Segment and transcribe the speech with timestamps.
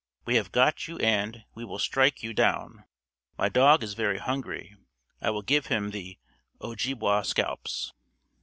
[0.25, 2.85] We have got you and We will strike you down.
[3.37, 4.75] My dog is very hungry,
[5.21, 6.17] I will give him the
[6.59, 7.93] Ojibway scalps.